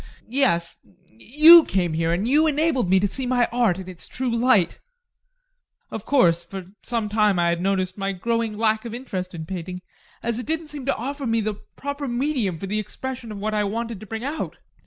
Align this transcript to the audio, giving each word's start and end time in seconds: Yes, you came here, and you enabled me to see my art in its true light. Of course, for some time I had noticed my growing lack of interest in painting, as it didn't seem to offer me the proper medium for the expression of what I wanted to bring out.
Yes, 0.31 0.79
you 1.09 1.63
came 1.63 1.93
here, 1.93 2.11
and 2.11 2.27
you 2.27 2.47
enabled 2.47 2.89
me 2.89 2.99
to 2.99 3.07
see 3.07 3.27
my 3.27 3.47
art 3.51 3.77
in 3.77 3.87
its 3.87 4.07
true 4.07 4.35
light. 4.35 4.79
Of 5.91 6.07
course, 6.07 6.43
for 6.43 6.71
some 6.81 7.07
time 7.07 7.37
I 7.37 7.49
had 7.49 7.61
noticed 7.61 7.99
my 7.99 8.11
growing 8.11 8.57
lack 8.57 8.83
of 8.83 8.95
interest 8.95 9.35
in 9.35 9.45
painting, 9.45 9.79
as 10.23 10.39
it 10.39 10.47
didn't 10.47 10.69
seem 10.69 10.87
to 10.87 10.95
offer 10.97 11.27
me 11.27 11.39
the 11.39 11.53
proper 11.75 12.07
medium 12.07 12.57
for 12.57 12.65
the 12.65 12.79
expression 12.79 13.31
of 13.31 13.37
what 13.37 13.53
I 13.53 13.63
wanted 13.63 13.99
to 13.99 14.07
bring 14.07 14.23
out. 14.23 14.57